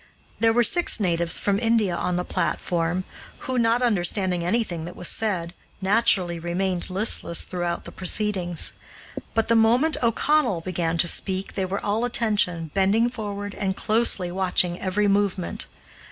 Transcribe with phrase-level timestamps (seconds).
[0.39, 3.03] There were six natives from India on the platform
[3.41, 8.73] who, not understanding anything that was said, naturally remained listless throughout the proceedings.
[9.35, 14.31] But the moment O'Connell began to speak they were all attention, bending forward and closely
[14.31, 15.67] watching every movement.